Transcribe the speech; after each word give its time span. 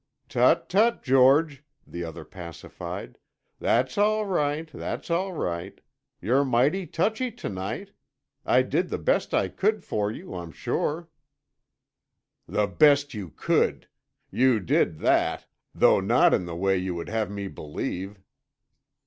"Tut, 0.29 0.67
tut, 0.67 1.03
George," 1.03 1.63
the 1.85 2.03
other 2.03 2.25
pacified, 2.25 3.19
"that's 3.59 3.99
all 3.99 4.25
right; 4.25 4.67
that's 4.73 5.11
all 5.11 5.31
right. 5.33 5.79
You're 6.19 6.43
mighty 6.43 6.87
touchy 6.87 7.29
to 7.33 7.49
night. 7.49 7.91
I 8.43 8.63
did 8.63 8.89
the 8.89 8.97
best 8.97 9.31
I 9.31 9.47
could 9.47 9.83
for 9.83 10.11
you, 10.11 10.33
I'm 10.33 10.51
sure." 10.53 11.07
"The 12.47 12.65
best 12.65 13.13
you 13.13 13.29
could! 13.29 13.87
You 14.31 14.59
did 14.59 14.97
that—though 15.01 15.99
not 15.99 16.33
in 16.33 16.45
the 16.45 16.55
way 16.55 16.79
you 16.79 16.95
would 16.95 17.09
have 17.09 17.29
me 17.29 17.47
believe." 17.47 18.17